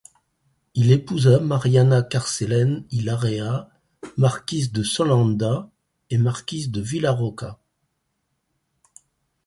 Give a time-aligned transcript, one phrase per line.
[0.73, 3.69] Il épousa Maríana Carcelén y Larrea,
[4.17, 5.69] marquise de Solanda
[6.09, 7.59] et marquise de Villarrocha.